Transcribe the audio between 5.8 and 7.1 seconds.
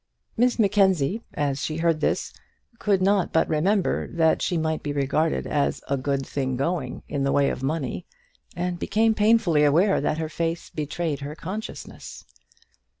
a good thing going